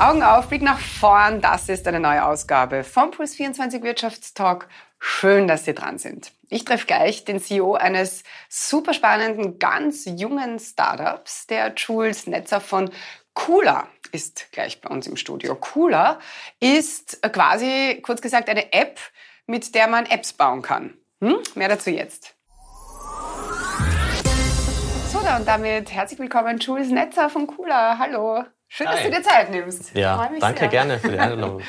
[0.00, 1.40] Augen auf, Blick nach vorn.
[1.40, 4.68] Das ist eine neue Ausgabe vom Puls 24 Wirtschaftstalk.
[5.00, 6.30] Schön, dass Sie dran sind.
[6.48, 12.90] Ich treffe gleich den CEO eines super spannenden, ganz jungen Startups, der Jules Netzer von
[13.34, 15.56] Cooler ist gleich bei uns im Studio.
[15.56, 16.20] Cooler
[16.60, 19.00] ist quasi, kurz gesagt, eine App,
[19.46, 20.94] mit der man Apps bauen kann.
[21.20, 21.38] Hm?
[21.56, 22.36] Mehr dazu jetzt.
[25.12, 27.98] So, und damit herzlich willkommen, Jules Netzer von Cooler.
[27.98, 28.44] Hallo.
[28.68, 28.94] Schön, Hi.
[28.94, 29.94] dass du dir Zeit nimmst.
[29.94, 30.68] Ja, danke sehr.
[30.68, 31.62] gerne für die Einladung.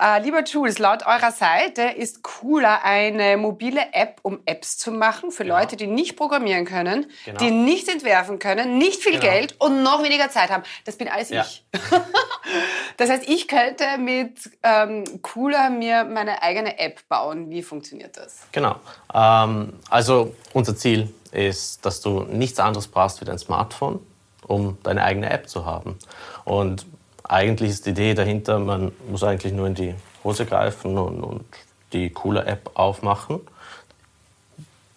[0.00, 5.30] Äh, lieber Jules, laut eurer Seite ist Cooler eine mobile App, um Apps zu machen
[5.30, 5.58] für genau.
[5.58, 7.38] Leute, die nicht programmieren können, genau.
[7.38, 9.32] die nicht entwerfen können, nicht viel genau.
[9.32, 10.64] Geld und noch weniger Zeit haben.
[10.84, 11.42] Das bin alles ja.
[11.42, 11.64] ich.
[12.96, 17.50] das heißt, ich könnte mit ähm, Cooler mir meine eigene App bauen.
[17.50, 18.40] Wie funktioniert das?
[18.50, 18.74] Genau.
[19.14, 24.04] Ähm, also unser Ziel ist, dass du nichts anderes brauchst wie dein Smartphone
[24.46, 25.98] um deine eigene App zu haben.
[26.44, 26.86] Und
[27.22, 31.44] eigentlich ist die Idee dahinter, man muss eigentlich nur in die Hose greifen und, und
[31.92, 33.40] die coole App aufmachen,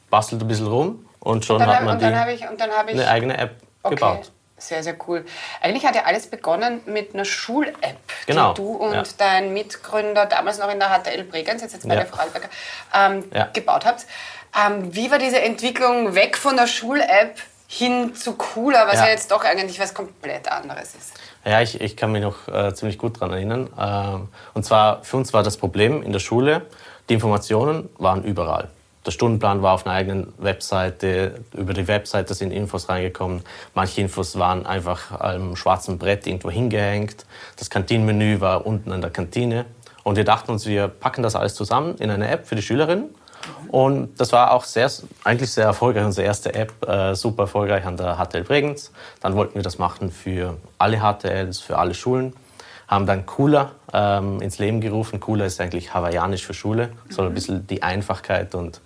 [0.09, 3.55] bastelt ein bisschen rum und schon und hat man die, ich, ich, eine eigene App
[3.83, 3.95] okay.
[3.95, 4.31] gebaut.
[4.59, 5.23] Sehr, sehr cool.
[5.61, 8.53] Eigentlich hat ja alles begonnen mit einer Schul-App, genau.
[8.53, 9.03] die du und ja.
[9.19, 12.01] dein Mitgründer damals noch in der HTL Bregenz, jetzt, jetzt bei ja.
[12.01, 12.49] der Vorarlberger,
[12.91, 13.49] ähm, ja.
[13.53, 14.07] gebaut habt.
[14.59, 19.05] Ähm, wie war diese Entwicklung weg von der Schul-App hin zu cooler, was ja.
[19.05, 19.11] ja.
[19.11, 21.13] jetzt doch eigentlich was komplett anderes ist.
[21.45, 23.69] Ja, ich, ich kann mich noch äh, ziemlich gut daran erinnern.
[23.77, 26.65] Ähm, und zwar, für uns war das Problem in der Schule,
[27.09, 28.69] die Informationen waren überall.
[29.05, 33.41] Der Stundenplan war auf einer eigenen Webseite, über die Webseite sind Infos reingekommen.
[33.73, 37.25] Manche Infos waren einfach am schwarzen Brett irgendwo hingehängt.
[37.55, 39.65] Das Kantinenmenü war unten an der Kantine.
[40.03, 43.15] Und wir dachten uns, wir packen das alles zusammen in eine App für die Schülerinnen
[43.69, 44.89] und das war auch sehr,
[45.23, 48.91] eigentlich sehr erfolgreich, unsere erste App, äh, super erfolgreich an der HTL Bregenz.
[49.21, 52.33] Dann wollten wir das machen für alle HTLs, für alle Schulen.
[52.87, 55.19] Haben dann Cooler ähm, ins Leben gerufen.
[55.19, 58.81] Cooler ist eigentlich hawaiianisch für Schule, soll ein bisschen die Einfachkeit und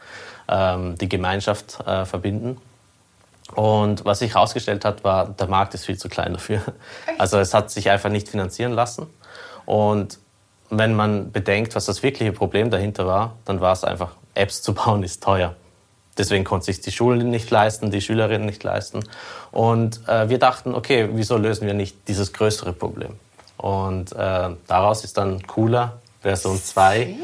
[0.47, 2.57] ähm, die Gemeinschaft äh, verbinden.
[3.53, 6.61] Und was sich herausgestellt hat, war, der Markt ist viel zu klein dafür.
[7.17, 9.07] Also es hat sich einfach nicht finanzieren lassen.
[9.65, 10.19] Und
[10.69, 14.73] wenn man bedenkt, was das wirkliche Problem dahinter war, dann war es einfach Apps zu
[14.73, 15.55] bauen ist teuer.
[16.17, 19.03] Deswegen konnte sich die Schulen nicht leisten, die Schülerinnen nicht leisten.
[19.51, 23.15] Und äh, wir dachten, okay, wieso lösen wir nicht dieses größere Problem?
[23.57, 27.15] Und äh, daraus ist dann Cooler Version 2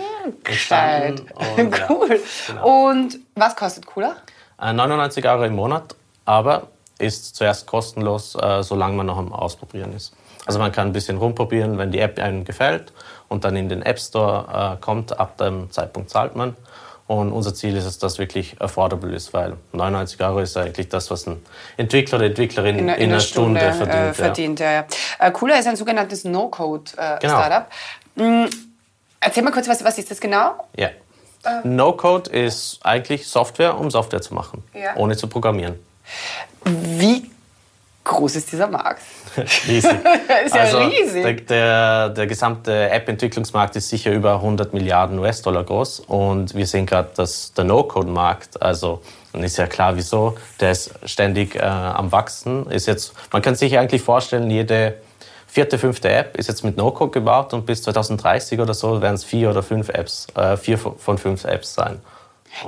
[0.44, 1.28] entstanden.
[1.58, 2.10] Und, cool.
[2.10, 2.90] Ja, genau.
[2.90, 4.16] Und was kostet Cooler?
[4.60, 5.96] Äh, 99 Euro im Monat,
[6.26, 6.68] aber
[7.00, 10.14] ist zuerst kostenlos, äh, solange man noch am Ausprobieren ist.
[10.46, 12.94] Also man kann ein bisschen rumprobieren, wenn die App einem gefällt
[13.28, 16.56] und dann in den App Store äh, kommt, ab dem Zeitpunkt zahlt man.
[17.08, 21.10] Und unser Ziel ist es, dass wirklich affordable ist, weil 99 Euro ist eigentlich das,
[21.10, 21.42] was ein
[21.78, 24.10] Entwickler oder Entwicklerin in, in, in einer Stunde, Stunde verdient.
[24.10, 24.72] Äh, verdient ja.
[24.72, 24.86] Ja,
[25.20, 25.28] ja.
[25.28, 27.68] Äh, Cooler ist ein sogenanntes No-Code-Startup.
[28.16, 28.30] Äh, genau.
[28.44, 28.50] Mhm.
[29.22, 30.68] Erzähl mal kurz, was, was ist das genau?
[30.76, 30.88] Ja.
[30.88, 30.92] Äh.
[31.64, 34.96] No-Code ist eigentlich Software, um Software zu machen, ja.
[34.98, 35.80] ohne zu programmieren.
[36.66, 37.30] Wie
[38.08, 39.02] groß ist dieser Markt?
[39.38, 39.92] riesig.
[40.46, 41.24] ist ja also riesig.
[41.24, 46.02] Der, der, der gesamte App-Entwicklungsmarkt ist sicher über 100 Milliarden US-Dollar groß.
[46.02, 49.02] Und wir sehen gerade, dass der No-Code-Markt, also
[49.34, 52.70] dann ist ja klar, wieso, der ist ständig äh, am Wachsen.
[52.72, 54.96] Ist jetzt, man kann sich eigentlich vorstellen, jede
[55.48, 59.24] vierte, fünfte App ist jetzt mit No-Code gebaut und bis 2030 oder so werden es
[59.24, 62.00] vier oder fünf Apps, äh, vier von fünf Apps sein.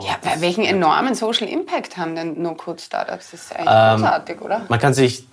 [0.02, 3.32] Ja, bei welchen enormen Social Impact haben denn No-Code-Startups?
[3.32, 4.62] Das ist eigentlich ähm, großartig, oder?
[4.68, 5.26] Man kann sich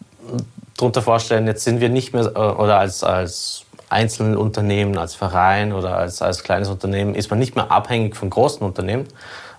[0.76, 5.96] darunter vorstellen, jetzt sind wir nicht mehr, äh, oder als, als Einzelunternehmen, als Verein oder
[5.96, 9.06] als, als kleines Unternehmen, ist man nicht mehr abhängig von großen Unternehmen,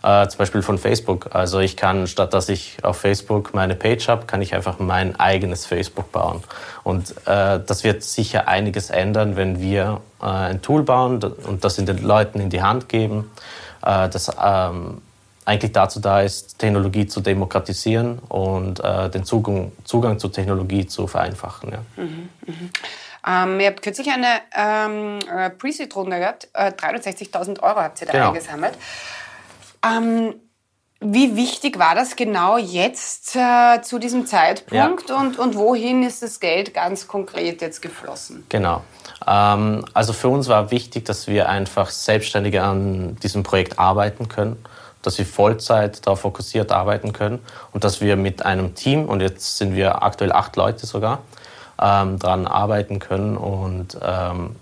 [0.04, 1.30] äh, zum Beispiel von Facebook.
[1.34, 5.18] Also ich kann, statt dass ich auf Facebook meine Page habe, kann ich einfach mein
[5.20, 6.44] eigenes Facebook bauen.
[6.84, 11.78] Und äh, das wird sicher einiges ändern, wenn wir äh, ein Tool bauen und das
[11.78, 13.32] in den Leuten in die Hand geben,
[13.86, 15.02] äh, das ähm,
[15.46, 21.08] eigentlich dazu da ist, Technologie zu demokratisieren und äh, den Zugang, Zugang zur Technologie zu
[21.08, 21.72] vereinfachen.
[21.72, 22.04] Ja.
[22.04, 22.54] Mhm, mh.
[23.28, 28.14] ähm, ihr habt kürzlich eine ähm, äh, Pre-Seed-Runde gehabt, äh, 360.000 Euro habt ihr da
[28.14, 28.28] genau.
[28.30, 28.74] eingesammelt.
[29.86, 30.36] Ähm,
[31.00, 35.20] wie wichtig war das genau jetzt äh, zu diesem Zeitpunkt ja.
[35.20, 38.46] und, und wohin ist das Geld ganz konkret jetzt geflossen?
[38.50, 38.82] Genau.
[39.28, 44.58] Ähm, also für uns war wichtig, dass wir einfach selbstständig an diesem Projekt arbeiten können,
[45.04, 47.40] dass wir Vollzeit darauf fokussiert arbeiten können
[47.74, 51.20] und dass wir mit einem Team, und jetzt sind wir aktuell acht Leute sogar,
[51.80, 54.56] ähm, daran arbeiten können und ähm,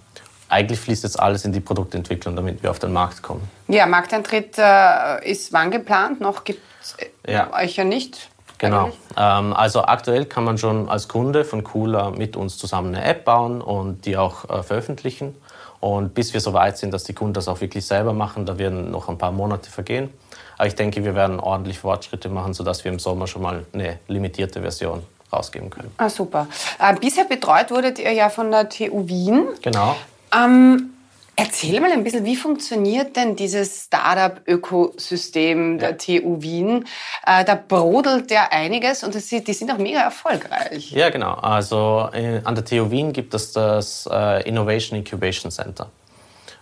[0.56, 3.50] eigentlich fließt jetzt alles in die Produktentwicklung, damit wir auf den Markt kommen.
[3.68, 6.22] Ja, Markteintritt äh, ist wann geplant?
[6.22, 7.54] Noch gibt es äh, ja.
[7.54, 8.30] euch ja nicht.
[8.58, 8.92] Genau.
[9.18, 13.26] Ähm, also aktuell kann man schon als Kunde von Cooler mit uns zusammen eine App
[13.26, 15.36] bauen und die auch äh, veröffentlichen.
[15.82, 18.58] Und bis wir so weit sind, dass die Kunden das auch wirklich selber machen, da
[18.58, 20.10] werden noch ein paar Monate vergehen.
[20.58, 24.00] Aber ich denke, wir werden ordentlich Fortschritte machen, sodass wir im Sommer schon mal eine
[24.08, 25.04] limitierte Version
[25.34, 25.94] rausgeben können.
[25.98, 26.48] Ah, super.
[26.80, 29.48] Äh, bisher betreut wurdet ihr ja von der TU Wien.
[29.62, 29.98] Genau.
[30.36, 30.92] Ähm,
[31.36, 35.96] erzähl mal ein bisschen, wie funktioniert denn dieses Startup-Ökosystem der ja.
[36.22, 36.86] TU Wien?
[37.26, 40.92] Äh, da brodelt ja einiges und das, die sind auch mega erfolgreich.
[40.92, 41.34] Ja, genau.
[41.34, 45.90] Also äh, an der TU Wien gibt es das äh, Innovation Incubation Center.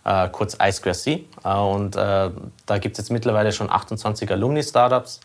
[0.05, 1.23] Äh, kurz I2C.
[1.43, 2.29] Äh, und äh,
[2.65, 5.21] da gibt es jetzt mittlerweile schon 28 Alumni-Startups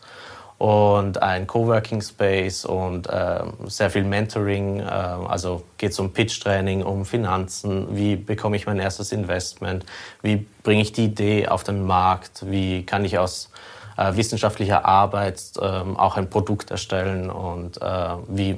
[0.59, 4.81] und ein Coworking Space und äh, sehr viel Mentoring.
[4.81, 9.85] Äh, also geht es um Pitch-Training, um Finanzen, wie bekomme ich mein erstes Investment,
[10.21, 13.49] wie bringe ich die Idee auf den Markt, wie kann ich aus
[13.97, 17.85] äh, wissenschaftlicher Arbeit ähm, auch ein Produkt erstellen und äh,
[18.27, 18.57] wie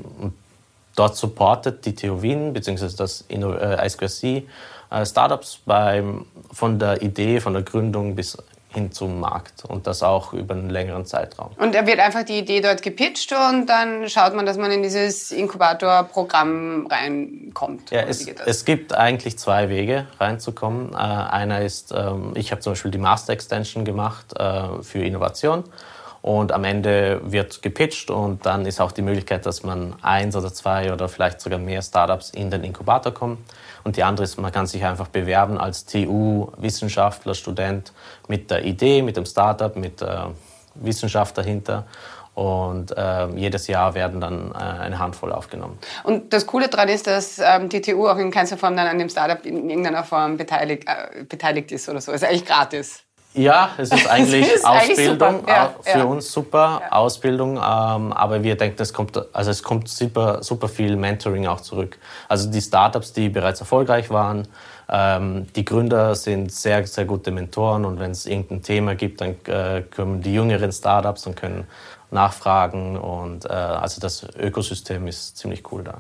[0.95, 2.89] dort supportet die TU Wien bzw.
[2.98, 4.44] das I2C
[4.89, 8.38] äh, Startups beim, von der Idee, von der Gründung bis
[8.73, 11.51] hin zum Markt und das auch über einen längeren Zeitraum.
[11.57, 14.81] Und da wird einfach die Idee dort gepitcht und dann schaut man, dass man in
[14.81, 17.91] dieses Inkubatorprogramm reinkommt.
[17.91, 20.94] Ja, es, es, gibt eigentlich zwei Wege reinzukommen.
[20.94, 25.63] Äh, einer ist, ähm, ich habe zum Beispiel die Master Extension gemacht äh, für Innovation
[26.21, 30.53] und am Ende wird gepitcht und dann ist auch die Möglichkeit, dass man eins oder
[30.53, 33.44] zwei oder vielleicht sogar mehr Startups in den Inkubator kommen.
[33.83, 37.91] Und die andere ist, man kann sich einfach bewerben als TU-Wissenschaftler, Student
[38.27, 40.25] mit der Idee, mit dem Startup, mit äh,
[40.75, 41.85] Wissenschaft dahinter.
[42.35, 45.79] Und äh, jedes Jahr werden dann äh, eine Handvoll aufgenommen.
[46.03, 49.00] Und das Coole daran ist, dass ähm, die TU auch in keiner Form dann an
[49.00, 52.12] dem Startup in irgendeiner Form beteiligt, äh, beteiligt ist oder so.
[52.12, 53.03] Ist eigentlich gratis.
[53.33, 56.03] Ja, es ist eigentlich ist Ausbildung eigentlich ja, für ja.
[56.03, 56.91] uns super ja.
[56.91, 57.61] Ausbildung, ähm,
[58.13, 61.97] aber wir denken, es kommt also es kommt super super viel Mentoring auch zurück.
[62.27, 64.47] Also die Startups, die bereits erfolgreich waren,
[64.89, 69.35] ähm, die Gründer sind sehr sehr gute Mentoren und wenn es irgendein Thema gibt, dann
[69.45, 71.67] äh, können die jüngeren Startups und können
[72.11, 75.99] nachfragen und äh, also das Ökosystem ist ziemlich cool da.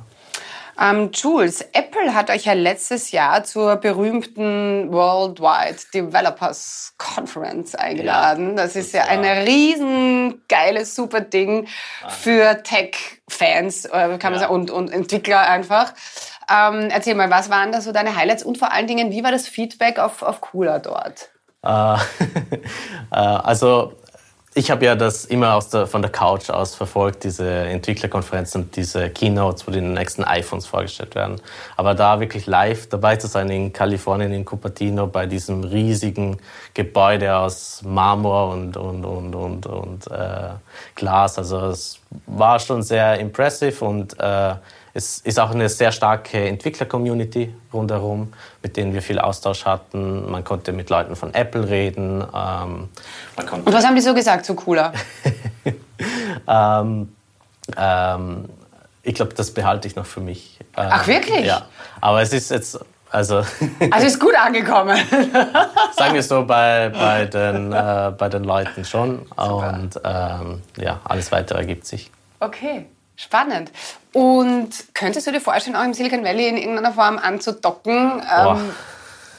[0.81, 8.49] Ähm, Jules, Apple hat euch ja letztes Jahr zur berühmten Worldwide Developers Conference eingeladen.
[8.49, 11.67] Ja, das ist ja ein riesen geiles, super Ding
[12.09, 14.39] für Tech-Fans äh, kann man ja.
[14.39, 15.93] sagen, und, und Entwickler einfach.
[16.49, 19.31] Ähm, erzähl mal, was waren da so deine Highlights und vor allen Dingen, wie war
[19.31, 21.29] das Feedback auf, auf Cooler dort?
[21.63, 21.97] Uh,
[23.11, 23.93] also
[24.53, 28.75] ich habe ja das immer aus der, von der Couch aus verfolgt, diese Entwicklerkonferenzen und
[28.75, 31.39] diese Keynotes, wo die nächsten iPhones vorgestellt werden.
[31.77, 36.37] Aber da wirklich live dabei zu sein in Kalifornien, in Cupertino, bei diesem riesigen
[36.73, 40.49] Gebäude aus Marmor und, und, und, und, und äh,
[40.95, 44.55] Glas, also es war schon sehr impressive und äh,
[44.93, 50.29] es ist auch eine sehr starke Entwickler-Community rundherum, mit denen wir viel Austausch hatten.
[50.29, 52.21] Man konnte mit Leuten von Apple reden.
[52.33, 52.89] Ähm,
[53.37, 54.91] Und was haben die so gesagt, so cooler?
[56.47, 57.15] ähm,
[57.77, 58.49] ähm,
[59.03, 60.59] ich glaube, das behalte ich noch für mich.
[60.75, 61.45] Äh, Ach, wirklich?
[61.45, 61.65] Ja.
[62.01, 62.79] Aber es ist jetzt.
[63.09, 63.43] Also,
[63.91, 64.97] also ist gut angekommen.
[65.97, 69.25] sagen wir so bei, bei, den, äh, bei den Leuten schon.
[69.37, 69.73] Super.
[69.73, 72.09] Und ähm, ja, alles weitere ergibt sich.
[72.39, 72.85] Okay.
[73.21, 73.71] Spannend.
[74.13, 78.21] Und könntest du dir vorstellen, auch im Silicon Valley in irgendeiner Form anzudocken?
[78.35, 78.71] Ähm,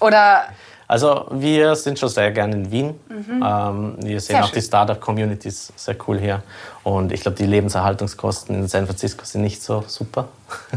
[0.00, 0.45] oder
[0.87, 3.00] also wir sind schon sehr gerne in Wien.
[3.09, 3.42] Mhm.
[3.42, 4.61] Ähm, wir sehen sehr auch schön.
[4.61, 6.42] die Startup-Communities sehr cool hier.
[6.83, 10.28] Und ich glaube, die Lebenserhaltungskosten in San Francisco sind nicht so super.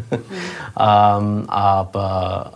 [0.09, 0.17] Mhm.
[0.79, 2.53] ähm, aber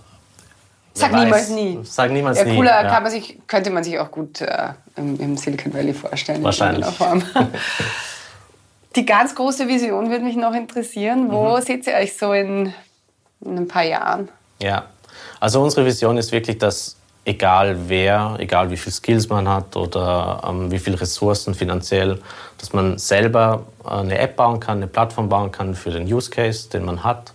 [0.93, 1.79] Sag niemals nie.
[1.83, 2.55] Sag niemals ja, nie.
[2.55, 2.99] Cooler ja.
[2.99, 6.43] man sich, könnte man sich auch gut äh, im, im, Silicon Valley vorstellen.
[6.43, 6.85] Wahrscheinlich.
[8.95, 11.31] Die ganz große Vision würde mich noch interessieren.
[11.31, 11.61] Wo mhm.
[11.61, 12.73] seht ihr euch so in,
[13.41, 14.29] in ein paar Jahren?
[14.61, 14.85] Ja,
[15.39, 20.41] also unsere Vision ist wirklich, dass egal wer, egal wie viele Skills man hat oder
[20.47, 22.19] ähm, wie viele Ressourcen finanziell,
[22.57, 26.69] dass man selber eine App bauen kann, eine Plattform bauen kann für den Use Case,
[26.69, 27.33] den man hat.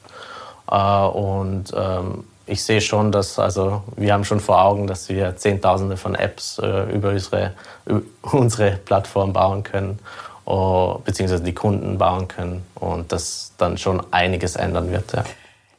[0.71, 5.37] Äh, und ähm, ich sehe schon, dass, also wir haben schon vor Augen, dass wir
[5.37, 7.53] Zehntausende von Apps äh, über unsere,
[7.87, 10.01] über unsere Plattform bauen können
[10.45, 15.13] oh, beziehungsweise die Kunden bauen können und das dann schon einiges ändern wird.
[15.13, 15.25] Ja.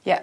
[0.04, 0.18] ja,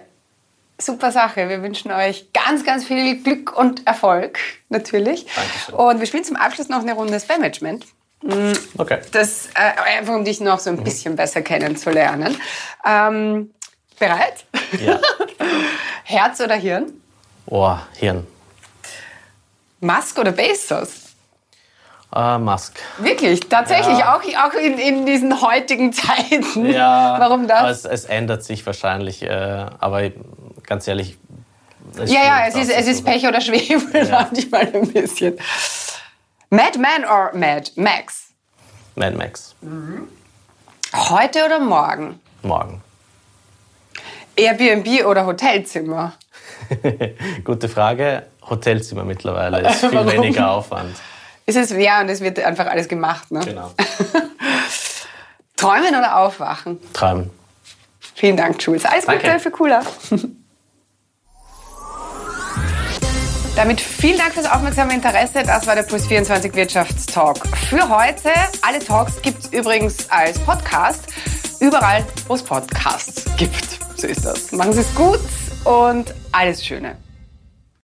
[0.77, 1.49] super Sache.
[1.49, 5.25] Wir wünschen euch ganz, ganz viel Glück und Erfolg, natürlich.
[5.35, 5.75] Dankeschön.
[5.75, 7.85] Und wir spielen zum Abschluss noch eine Runde Spam-Management.
[8.23, 8.99] Mm, okay.
[9.11, 10.83] Das, äh, einfach um dich noch so ein mhm.
[10.83, 12.37] bisschen besser kennenzulernen.
[12.85, 13.51] Ähm,
[13.99, 14.45] bereit?
[14.83, 14.99] Ja.
[16.03, 16.93] Herz oder Hirn?
[17.45, 18.25] Oh, Hirn.
[19.81, 21.02] Musk oder Bezos?
[22.15, 22.79] Äh, Musk.
[22.99, 24.15] Wirklich, tatsächlich, ja.
[24.15, 26.67] auch, auch in, in, diesen heutigen Zeiten.
[26.67, 27.85] Ja, Warum das?
[27.85, 30.11] Es, es, ändert sich wahrscheinlich, äh, aber
[30.63, 31.17] ganz ehrlich.
[32.05, 34.27] Ja, ja, es ist, es ist Pech oder Schwefel ja.
[34.31, 35.37] manchmal ein bisschen.
[36.49, 38.27] Mad Man or Mad Max?
[38.95, 39.55] Mad Max.
[39.61, 40.07] Mhm.
[40.93, 42.19] Heute oder morgen?
[42.43, 42.81] Morgen.
[44.35, 46.13] Airbnb oder Hotelzimmer?
[47.43, 48.27] Gute Frage.
[48.47, 50.95] Hotelzimmer mittlerweile ist viel weniger Aufwand.
[51.45, 53.31] Es ist ja und es wird einfach alles gemacht.
[53.31, 53.41] Ne?
[53.41, 53.71] Genau.
[55.55, 56.79] Träumen oder aufwachen?
[56.93, 57.29] Träumen.
[58.15, 58.85] Vielen Dank, Jules.
[58.85, 59.27] Alles Danke.
[59.27, 59.83] Gute für Cooler.
[63.55, 65.43] Damit vielen Dank fürs aufmerksame Interesse.
[65.43, 67.37] Das war der Plus 24 Wirtschaftstalk
[67.69, 68.31] für heute.
[68.63, 71.03] Alle Talks gibt es übrigens als Podcast
[71.59, 73.79] überall, wo es Podcasts gibt.
[73.95, 74.51] So ist das.
[74.53, 75.19] Machen Sie es gut
[75.65, 76.97] und alles Schöne.